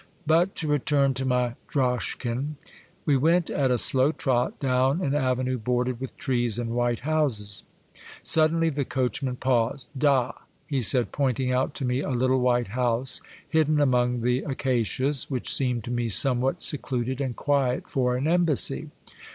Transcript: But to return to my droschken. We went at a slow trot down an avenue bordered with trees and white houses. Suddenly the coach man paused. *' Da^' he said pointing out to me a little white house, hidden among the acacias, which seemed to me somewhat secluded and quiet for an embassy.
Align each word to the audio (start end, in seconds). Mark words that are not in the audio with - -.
But 0.25 0.55
to 0.55 0.67
return 0.67 1.13
to 1.13 1.25
my 1.25 1.53
droschken. 1.69 2.55
We 3.05 3.15
went 3.17 3.51
at 3.51 3.69
a 3.69 3.77
slow 3.77 4.11
trot 4.11 4.59
down 4.59 4.99
an 5.03 5.13
avenue 5.13 5.59
bordered 5.59 5.99
with 5.99 6.17
trees 6.17 6.57
and 6.57 6.71
white 6.71 7.01
houses. 7.01 7.61
Suddenly 8.23 8.69
the 8.71 8.83
coach 8.83 9.21
man 9.21 9.35
paused. 9.35 9.89
*' 9.93 9.99
Da^' 9.99 10.33
he 10.65 10.81
said 10.81 11.11
pointing 11.11 11.51
out 11.51 11.75
to 11.75 11.85
me 11.85 11.99
a 11.99 12.09
little 12.09 12.39
white 12.39 12.69
house, 12.69 13.21
hidden 13.47 13.79
among 13.79 14.21
the 14.23 14.39
acacias, 14.39 15.29
which 15.29 15.53
seemed 15.53 15.83
to 15.83 15.91
me 15.91 16.09
somewhat 16.09 16.63
secluded 16.63 17.21
and 17.21 17.35
quiet 17.35 17.87
for 17.87 18.17
an 18.17 18.27
embassy. 18.27 18.89